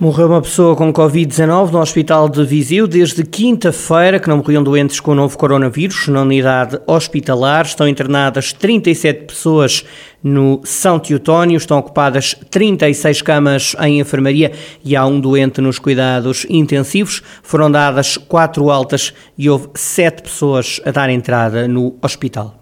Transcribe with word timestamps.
Morreu 0.00 0.28
uma 0.28 0.40
pessoa 0.40 0.74
com 0.74 0.90
Covid-19 0.90 1.72
no 1.72 1.78
Hospital 1.78 2.26
de 2.26 2.42
Viseu 2.42 2.88
desde 2.88 3.22
quinta-feira, 3.22 4.18
que 4.18 4.30
não 4.30 4.38
morriam 4.38 4.62
doentes 4.62 4.98
com 4.98 5.10
o 5.10 5.14
novo 5.14 5.36
coronavírus. 5.36 6.08
Na 6.08 6.22
unidade 6.22 6.80
hospitalar 6.86 7.66
estão 7.66 7.86
internadas 7.86 8.50
37 8.50 9.26
pessoas 9.26 9.84
no 10.22 10.62
São 10.64 10.98
Teotónio, 10.98 11.58
estão 11.58 11.76
ocupadas 11.78 12.34
36 12.50 13.20
camas 13.20 13.76
em 13.78 14.00
enfermaria 14.00 14.52
e 14.82 14.96
há 14.96 15.04
um 15.04 15.20
doente 15.20 15.60
nos 15.60 15.78
cuidados 15.78 16.46
intensivos. 16.48 17.22
Foram 17.42 17.70
dadas 17.70 18.16
quatro 18.16 18.70
altas 18.70 19.12
e 19.36 19.50
houve 19.50 19.68
sete 19.74 20.22
pessoas 20.22 20.80
a 20.86 20.90
dar 20.92 21.10
entrada 21.10 21.68
no 21.68 21.94
hospital. 22.00 22.59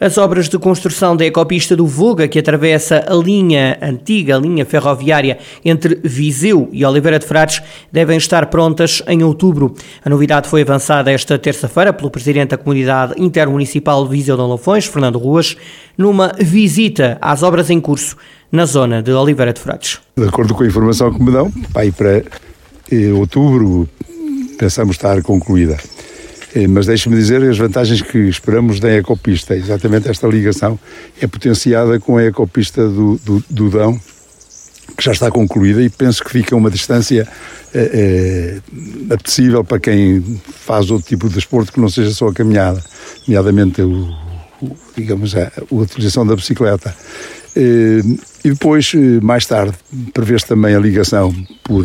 As 0.00 0.16
obras 0.16 0.48
de 0.48 0.56
construção 0.60 1.16
da 1.16 1.24
ecopista 1.26 1.74
do 1.74 1.84
Voga, 1.84 2.28
que 2.28 2.38
atravessa 2.38 3.04
a 3.08 3.14
linha 3.14 3.76
antiga, 3.82 4.36
a 4.36 4.38
linha 4.38 4.64
ferroviária 4.64 5.38
entre 5.64 5.98
Viseu 6.04 6.68
e 6.70 6.84
Oliveira 6.84 7.18
de 7.18 7.26
Frades, 7.26 7.60
devem 7.90 8.16
estar 8.16 8.46
prontas 8.46 9.02
em 9.08 9.24
outubro. 9.24 9.74
A 10.04 10.08
novidade 10.08 10.48
foi 10.48 10.62
avançada 10.62 11.10
esta 11.10 11.36
terça-feira 11.36 11.92
pelo 11.92 12.12
Presidente 12.12 12.50
da 12.50 12.56
Comunidade 12.56 13.14
Intermunicipal 13.16 14.04
de 14.04 14.12
Viseu 14.12 14.36
de 14.36 14.42
Lafões, 14.42 14.84
Fernando 14.84 15.18
Ruas, 15.18 15.56
numa 15.96 16.32
visita 16.38 17.18
às 17.20 17.42
obras 17.42 17.68
em 17.68 17.80
curso 17.80 18.16
na 18.52 18.66
zona 18.66 19.02
de 19.02 19.10
Oliveira 19.10 19.52
de 19.52 19.60
Frades. 19.60 19.98
De 20.16 20.28
acordo 20.28 20.54
com 20.54 20.62
a 20.62 20.66
informação 20.68 21.12
que 21.12 21.20
me 21.20 21.32
dão, 21.32 21.50
para, 21.72 21.90
para 21.90 22.22
eh, 22.92 23.12
outubro 23.12 23.88
pensamos 24.56 24.94
estar 24.94 25.20
concluída. 25.22 25.76
Eh, 26.54 26.66
mas 26.66 26.86
deixe-me 26.86 27.16
dizer 27.16 27.42
as 27.42 27.58
vantagens 27.58 28.02
que 28.02 28.18
esperamos 28.18 28.80
da 28.80 28.90
ecopista. 28.90 29.54
Exatamente 29.54 30.08
esta 30.08 30.26
ligação 30.26 30.78
é 31.20 31.26
potenciada 31.26 31.98
com 32.00 32.16
a 32.16 32.24
ecopista 32.24 32.86
do, 32.88 33.18
do, 33.18 33.44
do 33.50 33.70
Dão, 33.70 34.00
que 34.96 35.04
já 35.04 35.12
está 35.12 35.30
concluída 35.30 35.82
e 35.82 35.90
penso 35.90 36.24
que 36.24 36.30
fica 36.30 36.56
uma 36.56 36.70
distância 36.70 37.28
é, 37.74 38.60
é, 39.10 39.14
apetecível 39.14 39.62
para 39.62 39.78
quem 39.78 40.40
faz 40.64 40.90
outro 40.90 41.06
tipo 41.06 41.28
de 41.28 41.34
desporto 41.34 41.72
que 41.72 41.80
não 41.80 41.88
seja 41.88 42.10
só 42.10 42.28
a 42.28 42.34
caminhada, 42.34 42.82
nomeadamente 43.26 43.82
o, 43.82 44.08
o 44.62 44.76
digamos, 44.96 45.36
a, 45.36 45.44
a, 45.44 45.74
utilização 45.74 46.26
da 46.26 46.34
bicicleta. 46.34 46.94
É, 47.54 48.00
e 48.44 48.50
depois, 48.50 48.92
mais 49.22 49.44
tarde, 49.44 49.74
prevê-se 50.14 50.46
também 50.46 50.74
a 50.74 50.78
ligação 50.78 51.34
por, 51.62 51.84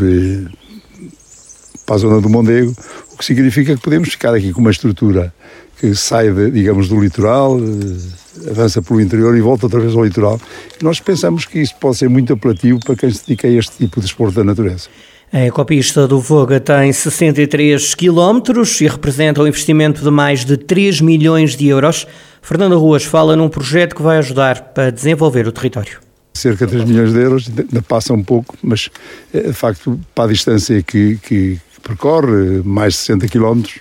para 1.85 1.95
a 1.95 1.97
zona 1.97 2.21
do 2.21 2.29
Mondego, 2.29 2.73
o 3.13 3.17
que 3.17 3.25
significa 3.25 3.75
que 3.75 3.81
podemos 3.81 4.09
ficar 4.09 4.33
aqui 4.33 4.51
com 4.51 4.59
uma 4.59 4.71
estrutura 4.71 5.33
que 5.79 5.93
sai, 5.95 6.31
de, 6.31 6.51
digamos, 6.51 6.87
do 6.87 6.99
litoral, 6.99 7.59
eh, 7.59 8.49
avança 8.49 8.81
pelo 8.81 9.01
interior 9.01 9.35
e 9.35 9.41
volta 9.41 9.65
outra 9.65 9.79
vez 9.79 9.95
ao 9.95 10.03
litoral. 10.03 10.39
Nós 10.81 10.99
pensamos 10.99 11.45
que 11.45 11.59
isso 11.59 11.75
pode 11.79 11.97
ser 11.97 12.09
muito 12.09 12.33
apelativo 12.33 12.79
para 12.79 12.95
quem 12.95 13.09
se 13.09 13.25
dedica 13.25 13.47
a 13.47 13.51
este 13.51 13.77
tipo 13.77 13.99
de 13.99 14.05
esporte 14.05 14.35
da 14.35 14.43
natureza. 14.43 14.87
A 15.31 15.45
ecopista 15.45 16.07
do 16.07 16.19
Voga 16.19 16.59
tem 16.59 16.93
63 16.93 17.95
quilómetros 17.95 18.79
e 18.81 18.87
representa 18.87 19.41
um 19.41 19.47
investimento 19.47 20.03
de 20.03 20.11
mais 20.11 20.45
de 20.45 20.57
3 20.57 21.01
milhões 21.01 21.55
de 21.55 21.67
euros. 21.67 22.07
Fernando 22.41 22.77
Ruas 22.77 23.03
fala 23.03 23.35
num 23.35 23.49
projeto 23.49 23.95
que 23.95 24.01
vai 24.01 24.17
ajudar 24.19 24.73
para 24.73 24.91
desenvolver 24.91 25.47
o 25.47 25.51
território 25.51 25.99
cerca 26.33 26.65
de 26.65 26.71
3 26.73 26.85
milhões 26.89 27.13
de 27.13 27.19
euros, 27.19 27.47
ainda 27.47 27.81
passa 27.81 28.13
um 28.13 28.23
pouco, 28.23 28.57
mas 28.61 28.89
eh, 29.33 29.47
de 29.47 29.53
facto, 29.53 29.99
para 30.13 30.25
a 30.25 30.27
distância 30.27 30.81
que, 30.81 31.17
que, 31.17 31.59
percorre 31.83 32.61
mais 32.63 32.93
de 32.93 32.99
60 32.99 33.27
quilómetros, 33.27 33.79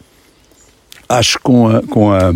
acho 1.08 1.38
que 1.38 1.44
com 1.44 1.68
a, 1.68 1.82
com 1.82 2.12
a 2.12 2.32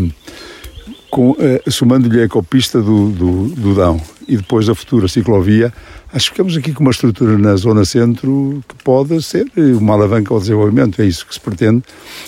com, 1.11 1.31
uh, 1.31 1.71
somando-lhe 1.71 2.21
a 2.21 2.25
ecopista 2.25 2.81
do, 2.81 3.11
do, 3.11 3.49
do 3.49 3.75
Dão 3.75 4.01
e 4.29 4.37
depois 4.37 4.69
a 4.69 4.75
futura 4.75 5.09
ciclovia, 5.09 5.73
acho 6.13 6.27
que 6.27 6.31
ficamos 6.33 6.57
aqui 6.57 6.73
com 6.73 6.83
uma 6.83 6.91
estrutura 6.91 7.39
na 7.39 7.55
zona 7.57 7.85
centro 7.85 8.63
que 8.69 8.75
pode 8.83 9.23
ser 9.23 9.47
uma 9.81 9.95
alavanca 9.95 10.35
ao 10.35 10.41
desenvolvimento, 10.41 11.01
é 11.01 11.07
isso 11.07 11.27
que 11.27 11.33
se 11.33 11.41
pretende. 11.41 11.83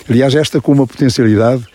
Aliás, 0.09 0.33
esta 0.33 0.61
com 0.61 0.71
uma 0.71 0.87
potencialidade 0.87 1.67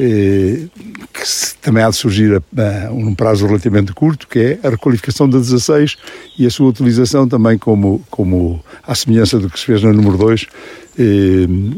eh, 0.00 0.68
que 1.12 1.22
também 1.60 1.82
há 1.82 1.90
de 1.90 1.96
surgir 1.96 2.32
a, 2.36 2.86
a, 2.86 2.92
um 2.92 3.12
prazo 3.14 3.46
relativamente 3.46 3.92
curto, 3.92 4.28
que 4.28 4.38
é 4.38 4.66
a 4.66 4.70
requalificação 4.70 5.28
da 5.28 5.38
16 5.38 5.96
e 6.38 6.46
a 6.46 6.50
sua 6.50 6.68
utilização 6.68 7.26
também 7.26 7.58
como, 7.58 8.00
como 8.08 8.64
à 8.86 8.94
semelhança 8.94 9.40
do 9.40 9.50
que 9.50 9.58
se 9.58 9.66
fez 9.66 9.82
na 9.82 9.92
número 9.92 10.16
2, 10.16 10.46
eh, 10.46 10.87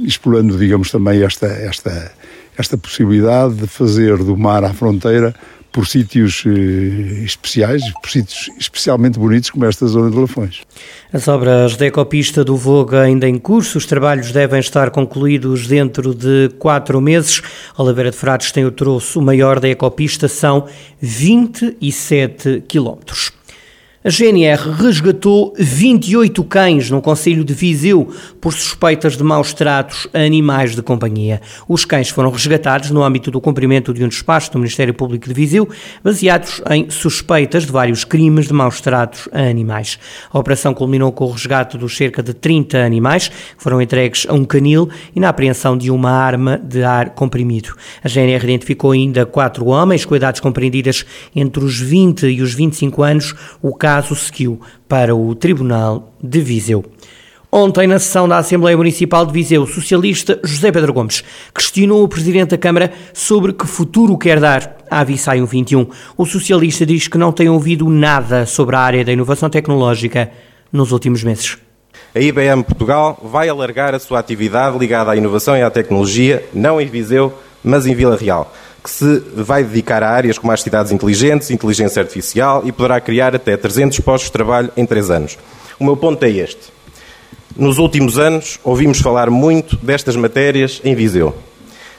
explorando, 0.04 0.56
digamos, 0.56 0.90
também 0.90 1.22
esta, 1.22 1.46
esta, 1.46 2.12
esta 2.56 2.78
possibilidade 2.78 3.54
de 3.54 3.66
fazer 3.66 4.18
do 4.18 4.36
mar 4.36 4.64
à 4.64 4.72
fronteira 4.72 5.34
por 5.72 5.86
sítios 5.86 6.42
eh, 6.46 7.22
especiais, 7.24 7.82
por 8.00 8.10
sítios 8.10 8.50
especialmente 8.58 9.18
bonitos 9.18 9.50
como 9.50 9.64
esta 9.64 9.86
zona 9.86 10.10
de 10.10 10.16
Lafões. 10.16 10.62
As 11.12 11.28
obras 11.28 11.76
da 11.76 11.86
ecopista 11.86 12.44
do 12.44 12.56
Voga 12.56 13.02
ainda 13.02 13.28
em 13.28 13.38
curso, 13.38 13.78
os 13.78 13.86
trabalhos 13.86 14.32
devem 14.32 14.58
estar 14.58 14.90
concluídos 14.90 15.66
dentro 15.66 16.14
de 16.14 16.50
quatro 16.58 17.00
meses. 17.00 17.40
Oliveira 17.76 18.10
de 18.10 18.16
Frades 18.16 18.50
tem 18.52 18.64
o 18.64 18.72
troço 18.72 19.20
maior 19.22 19.60
da 19.60 19.68
ecopista, 19.68 20.28
são 20.28 20.66
27 21.00 22.64
quilómetros. 22.66 23.32
A 24.02 24.08
GNR 24.08 24.70
resgatou 24.78 25.52
28 25.58 26.42
cães 26.44 26.88
no 26.88 27.02
Conselho 27.02 27.44
de 27.44 27.52
Viseu 27.52 28.10
por 28.40 28.54
suspeitas 28.54 29.14
de 29.14 29.22
maus 29.22 29.52
tratos 29.52 30.08
a 30.14 30.20
animais 30.20 30.74
de 30.74 30.80
companhia. 30.80 31.42
Os 31.68 31.84
cães 31.84 32.08
foram 32.08 32.30
resgatados 32.30 32.90
no 32.90 33.02
âmbito 33.02 33.30
do 33.30 33.42
cumprimento 33.42 33.92
de 33.92 34.02
um 34.02 34.08
despacho 34.08 34.50
do 34.52 34.58
Ministério 34.58 34.94
Público 34.94 35.28
de 35.28 35.34
Viseu, 35.34 35.68
baseados 36.02 36.62
em 36.70 36.88
suspeitas 36.88 37.66
de 37.66 37.72
vários 37.72 38.02
crimes 38.02 38.46
de 38.46 38.54
maus 38.54 38.80
tratos 38.80 39.28
a 39.32 39.42
animais. 39.42 39.98
A 40.32 40.38
operação 40.38 40.72
culminou 40.72 41.12
com 41.12 41.26
o 41.26 41.32
resgate 41.32 41.76
dos 41.76 41.94
cerca 41.94 42.22
de 42.22 42.32
30 42.32 42.78
animais, 42.78 43.28
que 43.28 43.62
foram 43.62 43.82
entregues 43.82 44.26
a 44.26 44.32
um 44.32 44.46
canil 44.46 44.88
e 45.14 45.20
na 45.20 45.28
apreensão 45.28 45.76
de 45.76 45.90
uma 45.90 46.10
arma 46.10 46.56
de 46.56 46.82
ar 46.82 47.10
comprimido. 47.10 47.74
A 48.02 48.08
GNR 48.08 48.44
identificou 48.44 48.92
ainda 48.92 49.26
quatro 49.26 49.66
homens 49.66 50.06
com 50.06 50.16
idades 50.16 50.40
compreendidas 50.40 51.04
entre 51.36 51.62
os 51.62 51.78
20 51.78 52.28
e 52.28 52.40
os 52.40 52.54
25 52.54 53.02
anos. 53.02 53.34
O 53.60 53.74
caso 53.90 54.14
seguiu 54.14 54.60
para 54.88 55.16
o 55.16 55.34
Tribunal 55.34 56.14
de 56.22 56.40
Viseu. 56.40 56.84
Ontem, 57.50 57.88
na 57.88 57.98
sessão 57.98 58.28
da 58.28 58.38
Assembleia 58.38 58.76
Municipal 58.76 59.26
de 59.26 59.32
Viseu, 59.32 59.62
o 59.62 59.66
socialista 59.66 60.38
José 60.44 60.70
Pedro 60.70 60.92
Gomes 60.92 61.24
questionou 61.52 62.04
o 62.04 62.08
Presidente 62.08 62.50
da 62.50 62.56
Câmara 62.58 62.92
sobre 63.12 63.52
que 63.52 63.66
futuro 63.66 64.16
quer 64.16 64.38
dar 64.38 64.76
à 64.88 65.02
Visaium 65.02 65.44
21. 65.44 65.88
O 66.16 66.24
socialista 66.24 66.86
diz 66.86 67.08
que 67.08 67.18
não 67.18 67.32
tem 67.32 67.48
ouvido 67.48 67.90
nada 67.90 68.46
sobre 68.46 68.76
a 68.76 68.78
área 68.78 69.04
da 69.04 69.10
inovação 69.10 69.50
tecnológica 69.50 70.30
nos 70.72 70.92
últimos 70.92 71.24
meses. 71.24 71.58
A 72.14 72.20
IBM 72.20 72.62
Portugal 72.62 73.18
vai 73.24 73.48
alargar 73.48 73.92
a 73.92 73.98
sua 73.98 74.20
atividade 74.20 74.78
ligada 74.78 75.10
à 75.10 75.16
inovação 75.16 75.56
e 75.56 75.62
à 75.62 75.70
tecnologia, 75.70 76.48
não 76.54 76.80
em 76.80 76.86
Viseu, 76.86 77.36
mas 77.64 77.86
em 77.86 77.94
Vila 77.96 78.16
Real 78.16 78.54
que 78.82 78.90
se 78.90 79.22
vai 79.34 79.62
dedicar 79.62 80.02
a 80.02 80.10
áreas 80.10 80.38
como 80.38 80.52
as 80.52 80.62
cidades 80.62 80.90
inteligentes, 80.92 81.50
inteligência 81.50 82.00
artificial 82.00 82.62
e 82.64 82.72
poderá 82.72 83.00
criar 83.00 83.34
até 83.34 83.56
300 83.56 84.00
postos 84.00 84.28
de 84.28 84.32
trabalho 84.32 84.70
em 84.76 84.86
três 84.86 85.10
anos. 85.10 85.38
O 85.78 85.84
meu 85.84 85.96
ponto 85.96 86.22
é 86.24 86.30
este. 86.30 86.72
Nos 87.56 87.78
últimos 87.78 88.18
anos, 88.18 88.58
ouvimos 88.64 89.00
falar 89.00 89.28
muito 89.28 89.76
destas 89.76 90.16
matérias 90.16 90.80
em 90.84 90.94
Viseu. 90.94 91.34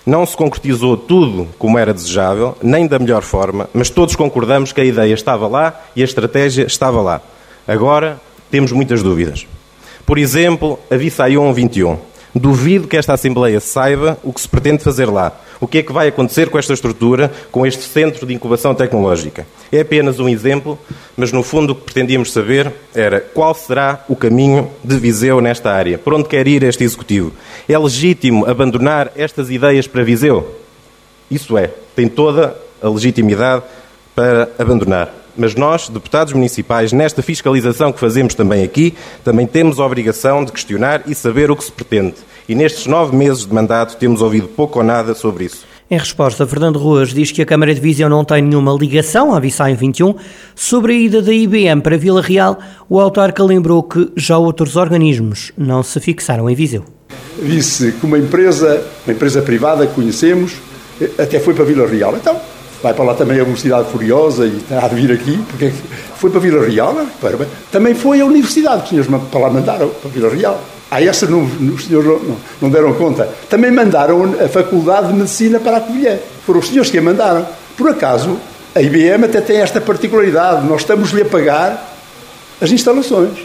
Não 0.05 0.25
se 0.25 0.35
concretizou 0.35 0.97
tudo 0.97 1.47
como 1.59 1.77
era 1.77 1.93
desejável, 1.93 2.57
nem 2.61 2.87
da 2.87 2.97
melhor 2.97 3.21
forma, 3.21 3.69
mas 3.71 3.89
todos 3.89 4.15
concordamos 4.15 4.73
que 4.73 4.81
a 4.81 4.85
ideia 4.85 5.13
estava 5.13 5.47
lá 5.47 5.79
e 5.95 6.01
a 6.01 6.05
estratégia 6.05 6.65
estava 6.65 7.01
lá. 7.01 7.21
Agora 7.67 8.19
temos 8.49 8.71
muitas 8.71 9.03
dúvidas. 9.03 9.45
Por 10.05 10.17
exemplo, 10.17 10.79
a 10.89 10.95
Vissaion 10.95 11.53
21. 11.53 11.97
Duvido 12.33 12.87
que 12.87 12.95
esta 12.95 13.13
Assembleia 13.13 13.59
saiba 13.59 14.17
o 14.23 14.31
que 14.31 14.39
se 14.39 14.47
pretende 14.47 14.83
fazer 14.83 15.05
lá. 15.05 15.33
O 15.59 15.67
que 15.67 15.79
é 15.79 15.83
que 15.83 15.91
vai 15.91 16.07
acontecer 16.07 16.49
com 16.49 16.57
esta 16.57 16.73
estrutura, 16.73 17.31
com 17.51 17.65
este 17.65 17.83
centro 17.83 18.25
de 18.25 18.33
incubação 18.33 18.73
tecnológica? 18.73 19.45
É 19.71 19.81
apenas 19.81 20.19
um 20.19 20.27
exemplo, 20.27 20.79
mas 21.15 21.31
no 21.31 21.43
fundo 21.43 21.73
o 21.73 21.75
que 21.75 21.83
pretendíamos 21.83 22.31
saber 22.31 22.71
era 22.95 23.19
qual 23.19 23.53
será 23.53 24.03
o 24.07 24.15
caminho 24.15 24.71
de 24.83 24.97
Viseu 24.97 25.39
nesta 25.41 25.71
área. 25.71 25.97
Por 25.97 26.13
onde 26.13 26.29
quer 26.29 26.47
ir 26.47 26.63
este 26.63 26.83
Executivo? 26.83 27.33
É 27.69 27.77
legítimo 27.77 28.45
abandonar 28.45 29.11
estas 29.15 29.51
ideias 29.51 29.85
para 29.85 30.03
Viseu? 30.03 30.55
Isso 31.29 31.57
é, 31.57 31.69
tem 31.95 32.07
toda 32.07 32.57
a 32.81 32.89
legitimidade 32.89 33.63
para 34.15 34.49
abandonar. 34.57 35.13
Mas 35.37 35.55
nós, 35.55 35.87
deputados 35.87 36.33
municipais, 36.33 36.91
nesta 36.91 37.21
fiscalização 37.21 37.91
que 37.91 37.99
fazemos 37.99 38.35
também 38.35 38.63
aqui, 38.63 38.93
também 39.23 39.47
temos 39.47 39.79
a 39.79 39.85
obrigação 39.85 40.43
de 40.43 40.51
questionar 40.51 41.03
e 41.07 41.15
saber 41.15 41.49
o 41.49 41.55
que 41.55 41.63
se 41.63 41.71
pretende. 41.71 42.15
E 42.47 42.55
nestes 42.55 42.85
nove 42.85 43.15
meses 43.15 43.45
de 43.45 43.53
mandato 43.53 43.97
temos 43.97 44.21
ouvido 44.21 44.47
pouco 44.47 44.79
ou 44.79 44.85
nada 44.85 45.13
sobre 45.13 45.45
isso. 45.45 45.65
Em 45.89 45.97
resposta, 45.97 46.47
Fernando 46.47 46.79
Ruas 46.79 47.13
diz 47.13 47.33
que 47.33 47.41
a 47.41 47.45
Câmara 47.45 47.75
de 47.75 47.81
Viseu 47.81 48.07
não 48.07 48.23
tem 48.23 48.41
nenhuma 48.41 48.73
ligação 48.73 49.35
à 49.35 49.39
Vissaio 49.41 49.75
21. 49.75 50.15
Sobre 50.55 50.93
a 50.93 50.95
ida 50.95 51.21
da 51.21 51.33
IBM 51.33 51.81
para 51.81 51.97
Vila 51.97 52.21
Real, 52.21 52.57
o 52.89 52.97
autarca 52.97 53.43
lembrou 53.43 53.83
que 53.83 54.09
já 54.15 54.37
outros 54.37 54.77
organismos 54.77 55.51
não 55.57 55.83
se 55.83 55.99
fixaram 55.99 56.49
em 56.49 56.55
Viseu. 56.55 56.85
Disse 57.41 57.91
que 57.91 58.05
uma 58.05 58.17
empresa, 58.17 58.81
uma 59.05 59.13
empresa 59.13 59.41
privada 59.41 59.85
que 59.85 59.93
conhecemos, 59.93 60.53
até 61.17 61.39
foi 61.41 61.53
para 61.53 61.65
Vila 61.65 61.85
Real. 61.85 62.15
Então, 62.15 62.39
vai 62.81 62.93
para 62.93 63.03
lá 63.03 63.13
também 63.13 63.39
a 63.39 63.43
Velocidade 63.43 63.89
Furiosa 63.89 64.45
e 64.45 64.57
está 64.57 64.85
a 64.85 64.87
vir 64.87 65.11
aqui, 65.11 65.37
porque 65.49 65.71
foi 66.15 66.29
para 66.29 66.39
Vila 66.39 66.65
Real? 66.65 66.95
É? 67.01 67.45
também 67.71 67.93
foi 67.93 68.21
a 68.21 68.25
universidade, 68.25 68.83
os 68.83 68.89
senhores 68.89 69.11
para 69.29 69.39
lá 69.39 69.49
mandaram, 69.49 69.89
para 69.89 70.09
Vila 70.09 70.29
Real. 70.29 70.61
A 70.89 71.01
essa 71.01 71.25
não, 71.25 71.43
os 71.43 71.85
senhores 71.85 72.05
não, 72.05 72.37
não, 72.61 72.69
deram 72.69 72.93
conta. 72.93 73.29
Também 73.49 73.71
mandaram 73.71 74.35
a 74.43 74.49
Faculdade 74.49 75.07
de 75.07 75.13
Medicina 75.13 75.57
para 75.57 75.77
a 75.77 75.81
Covilhã. 75.81 76.17
Foram 76.45 76.59
os 76.59 76.67
senhores 76.67 76.91
que 76.91 76.97
a 76.97 77.01
mandaram. 77.01 77.47
Por 77.77 77.89
acaso, 77.89 78.37
a 78.75 78.81
IBM 78.81 79.23
até 79.23 79.39
tem 79.39 79.57
esta 79.61 79.79
particularidade. 79.79 80.67
Nós 80.67 80.81
estamos-lhe 80.81 81.21
a 81.21 81.25
pagar 81.25 81.95
as 82.59 82.71
instalações. 82.71 83.39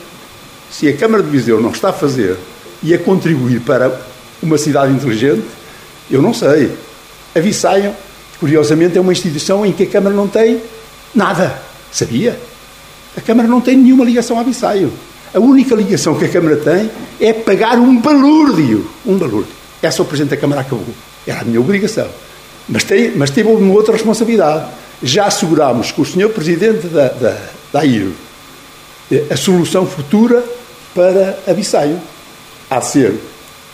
Se 0.73 0.89
a 0.89 0.97
Câmara 0.97 1.23
de 1.23 1.31
Viseu 1.31 1.61
não 1.61 1.71
está 1.71 1.91
a 1.91 1.93
fazer 1.93 2.37
e 2.83 2.93
a 2.93 2.99
contribuir 2.99 3.61
para 3.61 4.01
uma 4.43 4.59
cidade 4.59 4.93
inteligente, 4.93 5.47
eu 6.11 6.21
não 6.21 6.35
sei. 6.35 6.73
A 7.33 7.39
Vissaio, 7.39 7.95
curiosamente, 8.39 8.99
é 8.99 9.01
uma 9.01 9.13
instituição 9.13 9.65
em 9.65 9.73
que 9.73 9.85
a 9.85 9.87
Câmara 9.87 10.15
não 10.15 10.29
tem 10.29 10.61
nada. 11.15 11.61
Sabia? 11.91 12.39
A 13.17 13.21
Câmara 13.21 13.49
não 13.49 13.61
tem 13.61 13.77
nenhuma 13.77 14.05
ligação 14.05 14.39
à 14.39 14.43
Vissaio. 14.43 14.93
A 15.35 15.41
única 15.41 15.75
ligação 15.75 16.15
que 16.15 16.25
a 16.25 16.29
Câmara 16.29 16.57
tem 16.57 16.91
é 17.21 17.33
pagar 17.33 17.79
um 17.79 17.99
balúrdio. 17.99 18.91
Um 19.05 19.17
balúrdio. 19.17 19.53
Essa 19.83 20.03
o 20.03 20.05
Presidente 20.05 20.31
da 20.31 20.37
Câmara 20.37 20.61
acabou. 20.61 20.95
Era 21.27 21.41
a 21.41 21.45
minha 21.45 21.61
obrigação. 21.61 22.09
Mas, 22.69 22.85
tem, 22.85 23.13
mas 23.17 23.31
teve 23.31 23.49
uma 23.49 23.73
outra 23.73 23.93
responsabilidade. 23.93 24.71
Já 25.03 25.27
assegurámos 25.27 25.93
com 25.93 26.03
o 26.03 26.07
Sr. 26.07 26.29
Presidente 26.31 26.87
da, 26.89 27.09
da, 27.09 27.39
da 27.73 27.81
AIR 27.81 28.11
eh, 29.11 29.25
a 29.31 29.37
solução 29.37 29.87
futura 29.87 30.45
para 30.95 31.39
a 31.47 31.53
Bissaio. 31.53 32.01
Há 32.69 32.79
de 32.79 32.87
ser 32.87 33.15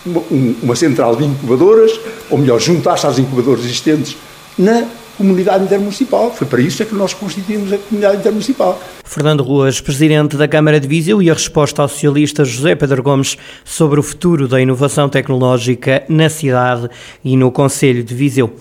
uma, 0.04 0.22
uma 0.62 0.76
central 0.76 1.16
de 1.16 1.24
incubadoras, 1.24 1.92
ou 2.28 2.38
melhor, 2.38 2.60
juntar-se 2.60 3.06
às 3.06 3.18
incubadoras 3.18 3.64
existentes 3.64 4.16
na 4.58 4.84
comunidade 5.16 5.64
intermunicipal. 5.64 6.32
Foi 6.32 6.46
para 6.46 6.60
isso 6.60 6.82
é 6.82 6.86
que 6.86 6.94
nós 6.94 7.14
constituímos 7.14 7.72
a 7.72 7.78
comunidade 7.78 8.18
intermunicipal. 8.18 8.80
Fernando 9.04 9.42
Ruas, 9.42 9.80
presidente 9.80 10.36
da 10.36 10.48
Câmara 10.48 10.80
de 10.80 10.88
Viseu, 10.88 11.22
e 11.22 11.30
a 11.30 11.34
resposta 11.34 11.82
ao 11.82 11.88
socialista 11.88 12.44
José 12.44 12.74
Pedro 12.74 13.02
Gomes 13.02 13.36
sobre 13.64 14.00
o 14.00 14.02
futuro 14.02 14.48
da 14.48 14.60
inovação 14.60 15.08
tecnológica 15.08 16.02
na 16.08 16.28
cidade 16.28 16.88
e 17.24 17.36
no 17.36 17.50
Conselho 17.52 18.02
de 18.02 18.14
Viseu 18.14 18.52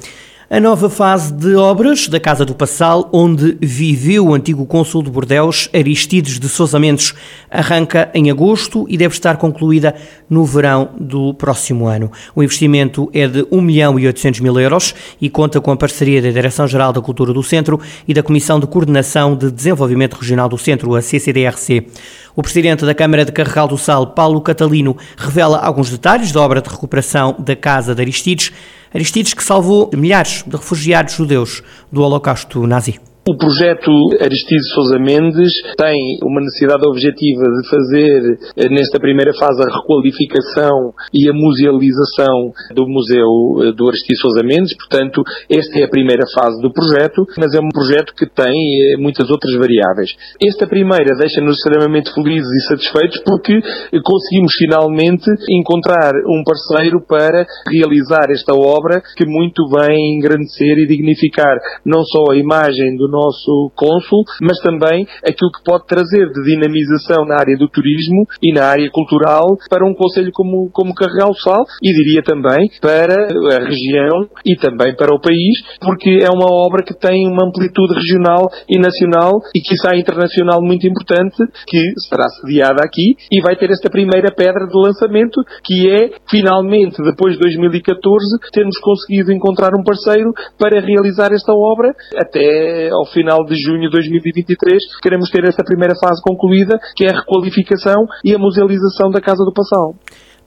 a 0.53 0.59
nova 0.59 0.89
fase 0.89 1.31
de 1.31 1.55
obras 1.55 2.09
da 2.09 2.19
Casa 2.19 2.43
do 2.43 2.53
Passal, 2.53 3.07
onde 3.13 3.57
viveu 3.61 4.27
o 4.27 4.33
antigo 4.33 4.65
cônsul 4.65 5.01
de 5.01 5.09
Bordeus, 5.09 5.69
Aristides 5.73 6.41
de 6.41 6.49
Sousa 6.49 6.77
Mendes, 6.77 7.13
arranca 7.49 8.11
em 8.13 8.29
agosto 8.29 8.85
e 8.89 8.97
deve 8.97 9.13
estar 9.13 9.37
concluída 9.37 9.95
no 10.29 10.43
verão 10.43 10.89
do 10.99 11.33
próximo 11.35 11.87
ano. 11.87 12.11
O 12.35 12.43
investimento 12.43 13.09
é 13.13 13.29
de 13.29 13.47
1 13.49 13.61
milhão 13.61 13.97
e 13.97 14.05
800 14.05 14.41
mil 14.41 14.59
euros 14.59 14.93
e 15.21 15.29
conta 15.29 15.61
com 15.61 15.71
a 15.71 15.77
parceria 15.77 16.21
da 16.21 16.31
Direção-Geral 16.31 16.91
da 16.91 16.99
Cultura 16.99 17.31
do 17.31 17.41
Centro 17.41 17.79
e 18.05 18.13
da 18.13 18.21
Comissão 18.21 18.59
de 18.59 18.67
Coordenação 18.67 19.37
de 19.37 19.49
Desenvolvimento 19.49 20.15
Regional 20.15 20.49
do 20.49 20.57
Centro, 20.57 20.95
a 20.95 21.01
CCDRC. 21.01 21.87
O 22.35 22.41
presidente 22.41 22.85
da 22.85 22.93
Câmara 22.93 23.23
de 23.23 23.31
Carregal 23.31 23.69
do 23.69 23.77
Sal, 23.77 24.07
Paulo 24.07 24.41
Catalino, 24.41 24.97
revela 25.15 25.59
alguns 25.59 25.89
detalhes 25.89 26.29
da 26.33 26.41
obra 26.41 26.61
de 26.61 26.69
recuperação 26.69 27.37
da 27.39 27.55
Casa 27.55 27.95
de 27.95 28.01
Aristides, 28.01 28.51
Aristides 28.93 29.33
que 29.33 29.43
salvou 29.43 29.89
milhares 29.93 30.43
de 30.45 30.55
refugiados 30.55 31.13
judeus 31.13 31.63
do 31.91 32.01
Holocausto 32.01 32.65
nazi. 32.67 33.10
O 33.21 33.37
projeto 33.37 33.91
Aristides 34.19 34.73
Sousa 34.73 34.97
Mendes 34.97 35.53
tem 35.77 36.17
uma 36.23 36.41
necessidade 36.41 36.81
objetiva 36.87 37.43
de 37.43 37.69
fazer, 37.69 38.39
eh, 38.57 38.67
nesta 38.67 38.99
primeira 38.99 39.31
fase, 39.37 39.61
a 39.61 39.69
requalificação 39.69 40.91
e 41.13 41.29
a 41.29 41.31
musealização 41.31 42.49
do 42.73 42.89
Museu 42.89 43.61
eh, 43.61 43.73
do 43.77 43.87
Aristides 43.87 44.19
Sousa 44.19 44.41
Mendes. 44.43 44.75
Portanto, 44.75 45.21
esta 45.47 45.79
é 45.79 45.83
a 45.83 45.87
primeira 45.87 46.25
fase 46.33 46.59
do 46.63 46.73
projeto, 46.73 47.27
mas 47.37 47.53
é 47.53 47.59
um 47.59 47.69
projeto 47.69 48.11
que 48.17 48.25
tem 48.25 48.49
eh, 48.49 48.97
muitas 48.97 49.29
outras 49.29 49.53
variáveis. 49.53 50.17
Esta 50.41 50.65
primeira 50.65 51.13
deixa-nos 51.15 51.57
extremamente 51.57 52.11
felizes 52.15 52.49
e 52.49 52.67
satisfeitos 52.69 53.21
porque 53.23 53.61
conseguimos 54.01 54.55
finalmente 54.57 55.29
encontrar 55.61 56.11
um 56.25 56.41
parceiro 56.41 57.05
para 57.07 57.45
realizar 57.69 58.31
esta 58.31 58.55
obra 58.55 58.99
que 59.15 59.27
muito 59.27 59.69
vem 59.69 60.17
engrandecer 60.17 60.79
e 60.79 60.87
dignificar 60.87 61.55
não 61.85 62.03
só 62.03 62.31
a 62.31 62.35
imagem 62.35 62.97
do 62.97 63.10
nosso 63.11 63.71
cônsul, 63.75 64.23
mas 64.41 64.57
também 64.59 65.05
aquilo 65.27 65.51
que 65.51 65.63
pode 65.63 65.85
trazer 65.85 66.31
de 66.31 66.43
dinamização 66.43 67.25
na 67.25 67.35
área 67.35 67.57
do 67.57 67.67
turismo 67.67 68.25
e 68.41 68.53
na 68.53 68.65
área 68.65 68.89
cultural 68.91 69.57
para 69.69 69.85
um 69.85 69.93
conselho 69.93 70.31
como, 70.33 70.69
como 70.71 70.95
Carregal 70.95 71.33
Sal 71.35 71.63
e 71.83 71.93
diria 71.93 72.23
também 72.23 72.69
para 72.81 73.15
a 73.55 73.59
região 73.67 74.29
e 74.45 74.55
também 74.55 74.95
para 74.95 75.13
o 75.13 75.19
país, 75.19 75.59
porque 75.81 76.19
é 76.21 76.29
uma 76.29 76.47
obra 76.47 76.83
que 76.83 76.97
tem 76.97 77.27
uma 77.27 77.47
amplitude 77.47 77.93
regional 77.93 78.49
e 78.69 78.79
nacional 78.79 79.33
e 79.55 79.59
que 79.59 79.77
sai 79.77 79.99
internacional 79.99 80.61
muito 80.61 80.87
importante, 80.87 81.37
que 81.67 81.93
será 82.07 82.27
sediada 82.39 82.83
aqui 82.83 83.15
e 83.31 83.41
vai 83.41 83.55
ter 83.55 83.69
esta 83.69 83.89
primeira 83.89 84.31
pedra 84.31 84.67
de 84.67 84.77
lançamento, 84.77 85.41
que 85.63 85.89
é, 85.89 86.09
finalmente, 86.29 87.01
depois 87.03 87.33
de 87.33 87.39
2014, 87.39 88.25
termos 88.51 88.77
conseguido 88.79 89.31
encontrar 89.31 89.71
um 89.77 89.83
parceiro 89.83 90.31
para 90.57 90.79
realizar 90.79 91.31
esta 91.33 91.53
obra 91.53 91.93
até 92.15 92.89
ao 93.01 93.11
final 93.11 93.43
de 93.43 93.55
junho 93.55 93.81
de 93.81 93.89
2023 93.89 94.99
queremos 95.01 95.29
ter 95.31 95.43
essa 95.43 95.63
primeira 95.63 95.95
fase 95.99 96.21
concluída, 96.21 96.79
que 96.95 97.05
é 97.05 97.09
a 97.09 97.19
requalificação 97.19 98.05
e 98.23 98.33
a 98.33 98.37
musealização 98.37 99.09
da 99.09 99.19
Casa 99.19 99.43
do 99.43 99.51
Passal. 99.51 99.95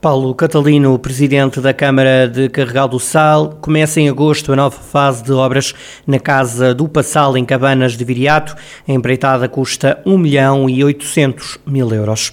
Paulo 0.01 0.35
Catalino, 0.35 0.99
presidente 0.99 1.61
da 1.61 1.73
Câmara 1.73 2.29
de 2.29 2.49
Carregal 2.51 2.87
do 2.87 3.01
Sal, 3.01 3.59
começa 3.61 4.01
em 4.01 4.09
agosto 4.09 4.53
a 4.53 4.57
nova 4.57 4.77
fase 4.77 5.25
de 5.25 5.33
obras 5.33 5.75
na 6.07 6.19
Casa 6.19 6.75
do 6.75 6.87
Passal, 6.87 7.37
em 7.37 7.45
Cabanas 7.45 7.97
de 7.97 8.05
Viriato. 8.05 8.55
A 8.87 8.93
empreitada 8.93 9.49
custa 9.49 10.01
1 10.05 10.19
milhão 10.19 10.69
e 10.69 10.85
800 10.85 11.59
mil 11.67 11.93
euros. 11.93 12.33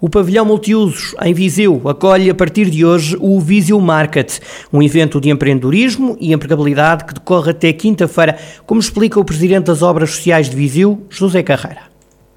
O 0.00 0.08
pavilhão 0.08 0.46
multiusos 0.46 1.12
em 1.26 1.34
Viseu 1.34 1.82
acolhe 1.88 2.30
a 2.30 2.34
partir 2.34 2.70
de 2.70 2.84
hoje 2.84 3.16
o 3.20 3.40
Viseu 3.40 3.80
Market, 3.80 4.38
um 4.72 4.80
evento 4.80 5.20
de 5.20 5.28
empreendedorismo 5.28 6.16
e 6.20 6.32
empregabilidade 6.32 7.04
que 7.04 7.14
decorre 7.14 7.50
até 7.50 7.72
quinta-feira, 7.72 8.34
como 8.64 8.78
explica 8.78 9.18
o 9.18 9.24
presidente 9.24 9.66
das 9.66 9.82
Obras 9.82 10.10
Sociais 10.10 10.48
de 10.48 10.54
Viseu, 10.54 11.04
José 11.10 11.42
Carreira. 11.42 11.80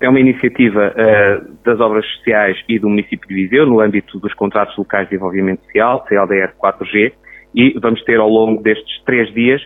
É 0.02 0.10
uma 0.10 0.20
iniciativa 0.20 0.90
uh, 0.90 1.52
das 1.64 1.80
Obras 1.80 2.04
Sociais 2.18 2.58
e 2.68 2.80
do 2.80 2.90
município 2.90 3.30
de 3.30 3.36
Viseu, 3.36 3.68
no 3.68 3.80
âmbito 3.80 4.18
dos 4.18 4.34
contratos 4.34 4.76
locais 4.76 5.04
de 5.04 5.12
desenvolvimento 5.12 5.64
social, 5.66 6.04
CLDR 6.10 6.54
4G, 6.60 7.14
e 7.54 7.80
vamos 7.80 8.04
ter 8.06 8.20
ao 8.20 8.28
longo 8.28 8.64
destes 8.64 9.04
três 9.06 9.32
dias 9.36 9.62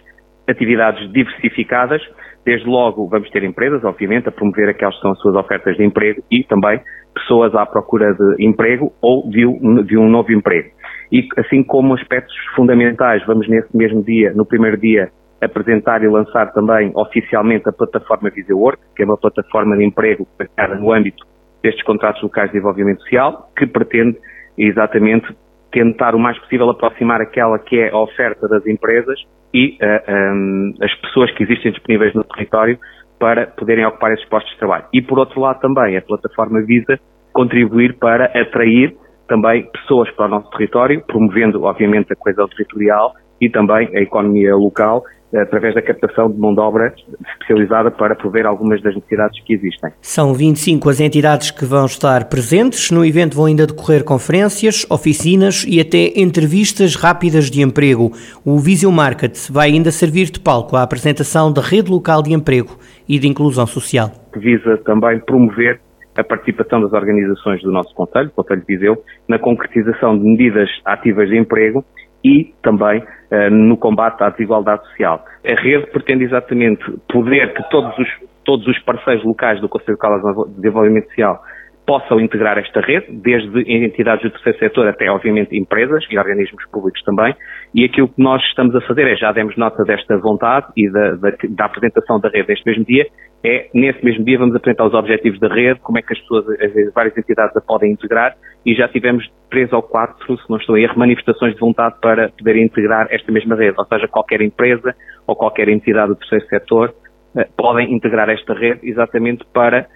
atividades 0.49 1.09
diversificadas. 1.13 2.01
Desde 2.43 2.67
logo 2.67 3.07
vamos 3.07 3.29
ter 3.29 3.41
empresas, 3.45 3.85
obviamente, 3.85 4.27
a 4.27 4.33
promover 4.33 4.67
aquelas 4.67 4.95
que 4.95 5.01
são 5.01 5.11
as 5.11 5.19
suas 5.19 5.35
ofertas 5.35 5.77
de 5.77 5.85
emprego 5.85 6.21
e 6.29 6.43
também 6.43 6.81
pessoas 7.15 7.55
à 7.55 7.65
procura 7.65 8.13
de 8.13 8.45
emprego 8.45 8.93
ou 9.01 9.27
de 9.29 9.45
um, 9.45 9.81
de 9.83 9.97
um 9.97 10.09
novo 10.09 10.31
emprego. 10.31 10.69
E 11.11 11.27
assim 11.37 11.63
como 11.63 11.93
aspectos 11.93 12.35
fundamentais, 12.55 13.25
vamos 13.25 13.47
nesse 13.47 13.75
mesmo 13.75 14.03
dia, 14.03 14.33
no 14.33 14.45
primeiro 14.45 14.77
dia, 14.77 15.09
apresentar 15.41 16.03
e 16.03 16.07
lançar 16.07 16.51
também 16.53 16.91
oficialmente 16.95 17.67
a 17.69 17.71
plataforma 17.71 18.29
Viseu 18.29 18.57
Work, 18.57 18.81
que 18.95 19.03
é 19.03 19.05
uma 19.05 19.17
plataforma 19.17 19.77
de 19.77 19.85
emprego 19.85 20.27
criada 20.37 20.75
no 20.75 20.91
âmbito 20.91 21.25
destes 21.63 21.83
contratos 21.83 22.21
locais 22.21 22.47
de 22.47 22.53
desenvolvimento 22.53 23.01
social, 23.01 23.49
que 23.57 23.65
pretende 23.65 24.17
exatamente 24.57 25.27
tentar 25.71 26.15
o 26.15 26.19
mais 26.19 26.37
possível 26.39 26.69
aproximar 26.69 27.21
aquela 27.21 27.59
que 27.59 27.77
é 27.77 27.89
a 27.89 27.97
oferta 27.97 28.47
das 28.47 28.65
empresas 28.65 29.19
e 29.53 29.71
uh, 29.71 29.77
eh, 29.81 30.31
um, 30.33 30.73
eh, 30.79 30.85
as 30.85 30.95
pessoas 31.01 31.31
que 31.31 31.43
existem 31.43 31.71
disponíveis 31.71 32.13
no 32.13 32.23
território 32.23 32.79
para 33.19 33.47
poderem 33.47 33.85
ocupar 33.85 34.11
esses 34.13 34.27
postos 34.27 34.51
de 34.53 34.59
trabalho. 34.59 34.85
E 34.93 35.01
por 35.01 35.19
outro 35.19 35.39
lado 35.39 35.59
também 35.59 35.97
a 35.97 36.01
plataforma 36.01 36.61
visa 36.61 36.99
contribuir 37.33 37.97
para 37.97 38.25
atrair 38.25 38.95
também 39.27 39.69
pessoas 39.71 40.09
para 40.11 40.25
o 40.25 40.29
nosso 40.29 40.49
território, 40.51 41.03
promovendo 41.05 41.63
obviamente 41.63 42.13
a 42.13 42.15
coesão 42.15 42.47
territorial 42.47 43.13
e 43.41 43.49
também 43.49 43.89
a 43.95 43.99
economia 43.99 44.55
local 44.55 45.03
através 45.41 45.75
da 45.75 45.81
captação 45.81 46.31
de 46.31 46.37
mão 46.37 46.53
de 46.53 46.59
obra 46.59 46.93
especializada 47.27 47.91
para 47.91 48.15
prover 48.15 48.45
algumas 48.45 48.81
das 48.81 48.95
necessidades 48.95 49.41
que 49.43 49.53
existem. 49.53 49.91
São 50.01 50.33
25 50.33 50.89
as 50.89 50.99
entidades 50.99 51.51
que 51.51 51.65
vão 51.65 51.85
estar 51.85 52.25
presentes. 52.25 52.91
No 52.91 53.05
evento 53.05 53.35
vão 53.35 53.45
ainda 53.45 53.67
decorrer 53.67 54.03
conferências, 54.03 54.85
oficinas 54.89 55.65
e 55.67 55.79
até 55.79 56.19
entrevistas 56.19 56.95
rápidas 56.95 57.49
de 57.49 57.61
emprego. 57.61 58.11
O 58.43 58.57
Visio 58.59 58.91
Market 58.91 59.35
vai 59.49 59.69
ainda 59.69 59.91
servir 59.91 60.31
de 60.31 60.39
palco 60.39 60.75
à 60.75 60.83
apresentação 60.83 61.51
da 61.51 61.61
rede 61.61 61.91
local 61.91 62.21
de 62.21 62.33
emprego 62.33 62.77
e 63.07 63.19
de 63.19 63.27
inclusão 63.27 63.65
social. 63.65 64.11
Visa 64.35 64.77
também 64.77 65.19
promover 65.19 65.79
a 66.17 66.23
participação 66.23 66.81
das 66.81 66.93
organizações 66.93 67.61
do 67.61 67.71
nosso 67.71 67.93
Conselho, 67.93 68.29
o 68.29 68.31
Conselho 68.31 68.61
de 68.61 68.67
Viseu, 68.67 69.03
na 69.27 69.37
concretização 69.37 70.17
de 70.17 70.23
medidas 70.23 70.69
ativas 70.85 71.29
de 71.29 71.37
emprego 71.37 71.83
e 72.25 72.53
também 72.63 72.99
uh, 73.01 73.51
no 73.51 73.77
combate 73.77 74.23
à 74.23 74.31
desigualdade 74.31 74.83
social. 74.87 75.23
A 75.45 75.61
rede 75.61 75.85
pretende 75.91 76.23
exatamente 76.23 76.83
poder 77.07 77.53
que 77.53 77.69
todos 77.69 77.95
os, 77.99 78.07
todos 78.43 78.65
os 78.67 78.79
parceiros 78.79 79.23
locais 79.23 79.61
do 79.61 79.69
Conselho 79.69 79.97
Local 80.01 80.45
de 80.47 80.55
Desenvolvimento 80.55 81.07
Social 81.09 81.39
possam 81.85 82.19
integrar 82.19 82.57
esta 82.57 82.81
rede, 82.81 83.05
desde 83.11 83.61
entidades 83.71 84.23
do 84.23 84.31
terceiro 84.31 84.57
setor 84.59 84.87
até, 84.87 85.09
obviamente, 85.09 85.55
empresas 85.55 86.03
e 86.09 86.17
organismos 86.17 86.65
públicos 86.71 87.01
também. 87.03 87.35
E 87.73 87.85
aquilo 87.85 88.07
que 88.07 88.21
nós 88.21 88.41
estamos 88.43 88.75
a 88.75 88.81
fazer 88.81 89.07
é, 89.07 89.15
já 89.15 89.31
demos 89.31 89.55
nota 89.55 89.83
desta 89.83 90.17
vontade 90.17 90.67
e 90.75 90.89
da, 90.89 91.11
da, 91.11 91.31
da 91.49 91.65
apresentação 91.65 92.19
da 92.19 92.29
rede 92.29 92.49
neste 92.49 92.65
mesmo 92.65 92.85
dia, 92.85 93.05
é, 93.43 93.69
nesse 93.73 94.03
mesmo 94.03 94.25
dia, 94.25 94.39
vamos 94.39 94.55
apresentar 94.55 94.85
os 94.85 94.93
objetivos 94.95 95.39
da 95.39 95.47
rede, 95.47 95.79
como 95.81 95.99
é 95.99 96.01
que 96.01 96.13
as 96.13 96.19
pessoas, 96.19 96.49
as 96.49 96.93
várias 96.93 97.15
entidades 97.15 97.55
a 97.55 97.61
podem 97.61 97.91
integrar, 97.91 98.35
e 98.65 98.73
já 98.73 98.87
tivemos 98.87 99.29
três 99.51 99.71
ou 99.71 99.83
quatro, 99.83 100.37
se 100.37 100.49
não 100.49 100.57
estou 100.57 100.75
a 100.75 100.79
erro, 100.79 100.97
manifestações 100.97 101.53
de 101.53 101.59
vontade 101.59 101.95
para 102.01 102.29
poderem 102.29 102.63
integrar 102.63 103.07
esta 103.11 103.31
mesma 103.31 103.55
rede, 103.55 103.75
ou 103.77 103.85
seja, 103.85 104.07
qualquer 104.07 104.41
empresa 104.41 104.95
ou 105.27 105.35
qualquer 105.35 105.69
entidade 105.69 106.07
do 106.07 106.15
terceiro 106.15 106.47
setor 106.47 106.95
eh, 107.37 107.47
podem 107.55 107.93
integrar 107.93 108.29
esta 108.29 108.53
rede 108.55 108.79
exatamente 108.81 109.45
para 109.53 109.87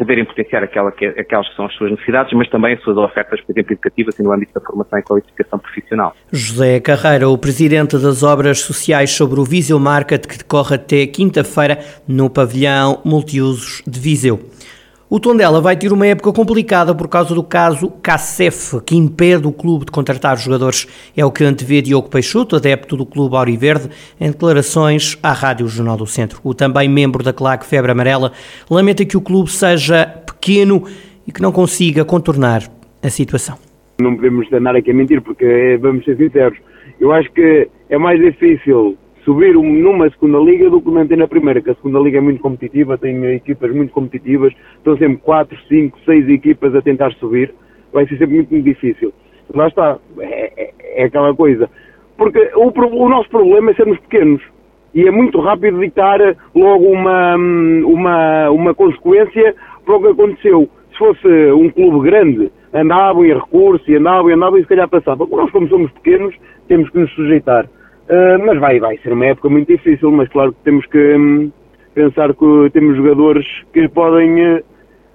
poderem 0.00 0.24
potenciar 0.24 0.62
aquela 0.62 0.90
que, 0.90 1.04
aquelas 1.04 1.46
que 1.50 1.54
são 1.54 1.66
as 1.66 1.74
suas 1.74 1.90
necessidades, 1.90 2.32
mas 2.32 2.48
também 2.48 2.74
as 2.74 2.82
suas 2.82 2.96
ofertas, 2.96 3.38
por 3.42 3.52
exemplo, 3.52 3.74
educativas 3.74 4.18
e 4.18 4.22
no 4.22 4.32
âmbito 4.32 4.54
da 4.54 4.60
formação 4.62 4.98
e 4.98 5.02
qualificação 5.02 5.58
profissional. 5.58 6.16
José 6.32 6.80
Carreira, 6.80 7.28
o 7.28 7.36
presidente 7.36 7.98
das 7.98 8.22
obras 8.22 8.60
sociais 8.60 9.10
sobre 9.10 9.38
o 9.38 9.44
Viseu 9.44 9.78
Market, 9.78 10.26
que 10.26 10.38
decorre 10.38 10.76
até 10.76 11.06
quinta-feira 11.06 11.78
no 12.08 12.30
pavilhão 12.30 13.02
multiusos 13.04 13.82
de 13.86 14.00
Viseu. 14.00 14.40
O 15.12 15.18
Tondela 15.18 15.60
vai 15.60 15.76
ter 15.76 15.92
uma 15.92 16.06
época 16.06 16.32
complicada 16.32 16.94
por 16.94 17.08
causa 17.08 17.34
do 17.34 17.42
caso 17.42 17.90
CACEF, 18.00 18.80
que 18.86 18.96
impede 18.96 19.44
o 19.44 19.50
clube 19.50 19.86
de 19.86 19.90
contratar 19.90 20.38
jogadores. 20.38 20.86
É 21.16 21.24
o 21.24 21.32
que 21.32 21.42
antevê 21.42 21.82
Diogo 21.82 22.08
Peixoto, 22.08 22.54
adepto 22.54 22.96
do 22.96 23.04
clube 23.04 23.34
Auriverde, 23.34 23.90
em 24.20 24.30
declarações 24.30 25.18
à 25.20 25.32
Rádio 25.32 25.66
Jornal 25.66 25.96
do 25.96 26.06
Centro. 26.06 26.40
O 26.44 26.54
também 26.54 26.88
membro 26.88 27.24
da 27.24 27.32
CLAC 27.32 27.66
Febre 27.66 27.90
Amarela 27.90 28.30
lamenta 28.70 29.04
que 29.04 29.16
o 29.16 29.20
clube 29.20 29.50
seja 29.50 30.06
pequeno 30.06 30.84
e 31.26 31.32
que 31.32 31.42
não 31.42 31.50
consiga 31.50 32.04
contornar 32.04 32.62
a 33.02 33.10
situação. 33.10 33.58
Não 34.00 34.14
podemos 34.14 34.46
andar 34.52 34.76
aqui 34.76 34.92
a 34.92 34.94
mentir, 34.94 35.20
porque 35.22 35.76
vamos 35.82 36.04
ser 36.04 36.16
sinceros. 36.18 36.56
Eu 37.00 37.10
acho 37.10 37.28
que 37.32 37.68
é 37.88 37.98
mais 37.98 38.20
difícil 38.20 38.96
subir 39.24 39.54
numa 39.54 40.08
segunda 40.10 40.38
liga 40.38 40.70
do 40.70 40.80
que 40.80 40.90
manter 40.90 41.16
na 41.16 41.28
primeira, 41.28 41.60
que 41.60 41.70
a 41.70 41.74
segunda 41.74 41.98
liga 42.00 42.18
é 42.18 42.20
muito 42.20 42.40
competitiva, 42.40 42.98
tem 42.98 43.24
equipas 43.34 43.74
muito 43.74 43.92
competitivas, 43.92 44.52
estão 44.76 44.96
sempre 44.96 45.18
4, 45.18 45.58
5, 45.68 45.98
6 46.04 46.28
equipas 46.28 46.74
a 46.74 46.82
tentar 46.82 47.12
subir, 47.14 47.52
vai 47.92 48.06
ser 48.06 48.18
sempre 48.18 48.36
muito, 48.36 48.50
muito 48.50 48.64
difícil. 48.64 49.12
Lá 49.54 49.68
está, 49.68 49.98
é, 50.20 50.62
é, 50.62 50.70
é 51.02 51.04
aquela 51.04 51.34
coisa. 51.34 51.68
Porque 52.16 52.50
o, 52.54 52.68
o, 52.68 53.08
nosso 53.08 53.28
problema 53.30 53.70
é 53.70 53.74
sermos 53.74 53.98
pequenos 54.00 54.42
e 54.94 55.06
é 55.06 55.10
muito 55.10 55.40
rápido 55.40 55.80
ditar 55.80 56.18
logo 56.54 56.84
uma, 56.86 57.34
uma, 57.36 58.50
uma 58.50 58.74
consequência 58.74 59.54
para 59.84 59.96
o 59.96 60.00
que 60.00 60.08
aconteceu. 60.08 60.68
Se 60.92 60.98
fosse 60.98 61.26
um 61.52 61.70
clube 61.70 62.10
grande, 62.10 62.52
andavam 62.74 63.24
em 63.24 63.32
recurso 63.32 63.90
e 63.90 63.96
andavam 63.96 64.30
e 64.30 64.34
andavam 64.34 64.58
e 64.58 64.62
se 64.62 64.68
calhar 64.68 64.88
passava. 64.88 65.26
Nós, 65.26 65.50
como 65.50 65.68
somos 65.68 65.90
pequenos, 65.92 66.34
temos 66.68 66.90
que 66.90 66.98
nos 66.98 67.10
sujeitar. 67.14 67.66
Uh, 68.10 68.44
mas 68.44 68.58
vai, 68.58 68.80
vai 68.80 68.98
ser 68.98 69.12
uma 69.12 69.26
época 69.26 69.48
muito 69.48 69.68
difícil, 69.68 70.10
mas 70.10 70.28
claro 70.30 70.52
que 70.52 70.58
temos 70.64 70.84
que 70.86 70.98
um, 71.14 71.52
pensar 71.94 72.34
que 72.34 72.70
temos 72.72 72.96
jogadores 72.96 73.46
que 73.72 73.88
podem 73.88 74.56
uh, 74.56 74.64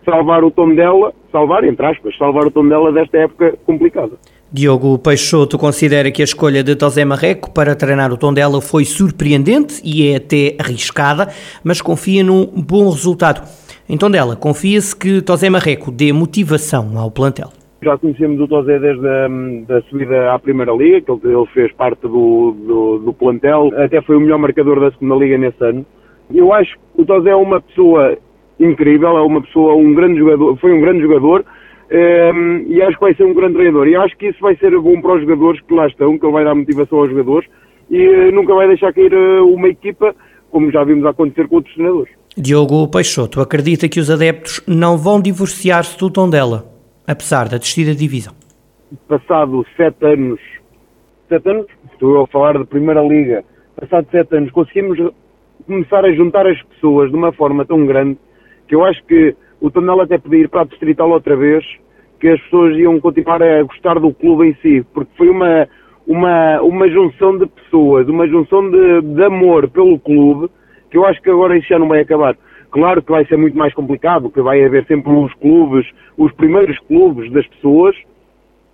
salvar 0.05 0.45
o 0.45 0.49
tom 0.49 0.73
dela, 0.73 1.13
salvar, 1.29 1.65
entre 1.65 1.85
aspas, 1.85 2.17
salvar 2.17 2.45
o 2.45 2.51
tom 2.51 2.65
dela 2.65 2.93
desta 2.93 3.17
época 3.17 3.53
complicada. 3.65 4.13
Diogo 4.49 4.97
Peixoto 4.97 5.57
considera 5.57 6.09
que 6.09 6.21
a 6.21 6.23
escolha 6.23 6.63
de 6.63 6.73
Tosé 6.73 7.03
Marreco 7.03 7.51
para 7.51 7.75
treinar 7.75 8.13
o 8.13 8.17
Tondela 8.17 8.61
foi 8.61 8.85
surpreendente 8.85 9.81
e 9.83 10.07
é 10.07 10.15
até 10.15 10.55
arriscada, 10.57 11.27
mas 11.65 11.81
confia 11.81 12.23
num 12.23 12.45
bom 12.45 12.89
resultado. 12.89 13.45
Em 13.89 13.97
Tondela, 13.97 14.37
confia-se 14.37 14.95
que 14.95 15.21
Tosé 15.21 15.49
Marreco 15.49 15.91
dê 15.91 16.13
motivação 16.13 16.97
ao 16.97 17.11
plantel. 17.11 17.51
Já 17.85 17.99
conhecemos 17.99 18.41
o 18.41 18.47
Tozé 18.47 18.79
desde 18.79 19.07
a 19.07 19.27
da 19.67 19.79
subida 19.83 20.33
à 20.33 20.39
Primeira 20.39 20.73
Liga, 20.73 21.01
que 21.01 21.27
ele 21.27 21.45
fez 21.53 21.71
parte 21.73 22.01
do, 22.01 22.51
do, 22.51 22.97
do, 22.97 23.13
plantel, 23.13 23.69
até 23.77 24.01
foi 24.01 24.17
o 24.17 24.19
melhor 24.19 24.39
marcador 24.39 24.79
da 24.79 24.89
Segunda 24.89 25.23
Liga 25.23 25.37
nesse 25.37 25.63
ano. 25.63 25.85
Eu 26.33 26.51
acho 26.51 26.73
que 26.73 27.03
o 27.03 27.05
Tozé 27.05 27.29
é 27.29 27.35
uma 27.35 27.61
pessoa 27.61 28.17
incrível, 28.59 29.09
é 29.09 29.21
uma 29.21 29.39
pessoa, 29.39 29.75
um 29.75 29.93
grande 29.93 30.17
jogador, 30.17 30.57
foi 30.57 30.73
um 30.73 30.81
grande 30.81 31.01
jogador 31.01 31.45
um, 31.91 32.65
e 32.67 32.81
acho 32.81 32.97
que 32.97 33.03
vai 33.03 33.13
ser 33.13 33.23
um 33.23 33.35
grande 33.35 33.53
treinador. 33.53 33.87
E 33.87 33.95
acho 33.95 34.17
que 34.17 34.29
isso 34.29 34.39
vai 34.41 34.55
ser 34.55 34.75
bom 34.79 34.99
para 34.99 35.13
os 35.13 35.21
jogadores 35.21 35.61
que 35.61 35.73
lá 35.75 35.85
estão, 35.85 36.17
que 36.17 36.25
ele 36.25 36.33
vai 36.33 36.43
dar 36.43 36.55
motivação 36.55 36.97
aos 36.97 37.11
jogadores 37.11 37.47
e 37.91 38.09
uh, 38.09 38.31
nunca 38.31 38.55
vai 38.55 38.67
deixar 38.67 38.91
cair 38.93 39.13
uh, 39.13 39.45
uma 39.45 39.67
equipa, 39.67 40.15
como 40.49 40.71
já 40.71 40.83
vimos 40.83 41.05
acontecer 41.05 41.47
com 41.47 41.57
outros 41.57 41.75
treinadores. 41.75 42.11
Diogo 42.35 42.87
Peixoto 42.87 43.41
acredita 43.41 43.87
que 43.87 43.99
os 43.99 44.09
adeptos 44.09 44.59
não 44.67 44.97
vão 44.97 45.21
divorciar-se 45.21 45.99
do 45.99 46.09
tom 46.09 46.27
dela 46.27 46.75
apesar 47.07 47.47
da 47.47 47.57
descida 47.57 47.91
de 47.91 48.00
divisão? 48.00 48.33
Passado 49.07 49.65
sete 49.75 50.05
anos, 50.05 50.39
sete 51.27 51.50
anos, 51.50 51.67
estou 51.91 52.24
a 52.24 52.27
falar 52.27 52.57
da 52.57 52.65
Primeira 52.65 53.01
Liga, 53.01 53.43
passado 53.79 54.07
sete 54.12 54.35
anos, 54.35 54.51
conseguimos 54.51 54.97
começar 55.65 56.05
a 56.05 56.13
juntar 56.13 56.45
as 56.45 56.62
pessoas 56.63 57.09
de 57.09 57.15
uma 57.15 57.31
forma 57.31 57.65
tão 57.65 57.85
grande 57.85 58.17
que 58.67 58.75
eu 58.75 58.83
acho 58.83 59.03
que 59.05 59.35
o 59.59 59.71
Tondela 59.71 60.03
até 60.03 60.17
podia 60.17 60.39
ir 60.39 60.50
para 60.50 60.62
a 60.62 60.65
Distrital 60.65 61.09
outra 61.09 61.35
vez, 61.35 61.65
que 62.19 62.27
as 62.27 62.41
pessoas 62.41 62.77
iam 62.77 63.00
continuar 63.00 63.41
a 63.41 63.63
gostar 63.63 64.00
do 64.00 64.13
clube 64.13 64.50
em 64.50 64.55
si, 64.55 64.85
porque 64.93 65.12
foi 65.17 65.29
uma, 65.29 65.67
uma, 66.07 66.62
uma 66.62 66.89
junção 66.89 67.38
de 67.38 67.45
pessoas, 67.47 68.07
uma 68.07 68.27
junção 68.27 68.69
de, 68.69 69.01
de 69.01 69.24
amor 69.24 69.69
pelo 69.69 70.00
clube, 70.00 70.50
que 70.89 70.97
eu 70.97 71.05
acho 71.05 71.21
que 71.21 71.29
agora 71.29 71.57
isso 71.57 71.67
já 71.67 71.79
não 71.79 71.88
vai 71.88 72.01
acabar. 72.01 72.35
Claro 72.75 73.01
que 73.01 73.10
vai 73.10 73.25
ser 73.25 73.38
muito 73.38 73.58
mais 73.58 73.74
complicado, 73.74 74.29
que 74.29 74.41
vai 74.41 74.62
haver 74.62 74.86
sempre 74.86 75.10
os 75.10 75.34
clubes, 75.36 75.89
os 76.17 76.29
primeiros 76.34 76.77
clubes 76.79 77.32
das 77.32 77.48
pessoas, 77.48 77.96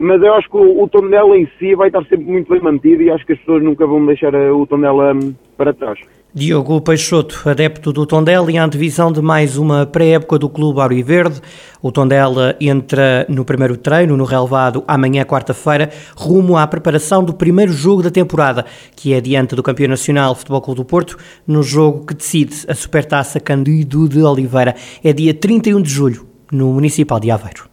mas 0.02 0.22
eu 0.22 0.34
acho 0.34 0.50
que 0.50 0.58
o, 0.58 0.84
o 0.84 0.88
Tondela 0.88 1.38
em 1.38 1.48
si 1.60 1.76
vai 1.76 1.88
estar 1.88 2.04
sempre 2.06 2.26
muito 2.26 2.52
bem 2.52 2.62
mantido 2.62 3.04
e 3.04 3.12
acho 3.12 3.26
que 3.26 3.34
as 3.34 3.40
pessoas 3.40 3.64
nunca 3.64 3.86
vão 3.86 4.04
deixar 4.06 4.34
o 4.34 4.66
Tondela 4.66 5.14
hum, 5.14 5.34
para 5.56 5.74
trás. 5.74 6.00
Diogo 6.34 6.80
Peixoto, 6.82 7.42
adepto 7.46 7.92
do 7.92 8.06
Tondela 8.06 8.50
e 8.50 8.58
antevisão 8.58 9.12
de 9.12 9.22
mais 9.22 9.58
uma 9.58 9.86
pré-época 9.86 10.40
do 10.40 10.50
Clube 10.50 10.80
Auriverde. 10.80 11.42
O 11.82 11.92
Tondela 11.92 12.56
entra 12.60 13.26
no 13.30 13.44
primeiro 13.44 13.76
treino, 13.78 14.16
no 14.16 14.24
relevado, 14.24 14.84
amanhã, 14.88 15.24
quarta-feira, 15.24 15.92
rumo 16.16 16.58
à 16.58 16.66
preparação 16.66 17.22
do 17.22 17.34
primeiro 17.34 17.72
jogo 17.72 18.02
da 18.02 18.10
temporada, 18.10 18.66
que 18.96 19.14
é 19.14 19.22
diante 19.22 19.56
do 19.56 19.62
Campeão 19.62 19.90
Nacional 19.90 20.34
Futebol 20.34 20.62
Clube 20.62 20.78
do 20.78 20.86
Porto, 20.86 21.18
no 21.46 21.62
jogo 21.62 22.06
que 22.06 22.16
decide 22.16 22.66
a 22.68 22.74
Supertaça 22.74 23.40
Candido 23.40 24.08
de 24.08 24.24
Oliveira. 24.24 24.74
É 25.04 25.12
dia 25.12 25.34
31 25.34 25.82
de 25.82 25.90
julho, 25.90 26.26
no 26.50 26.72
Municipal 26.74 27.20
de 27.20 27.30
Aveiro. 27.30 27.71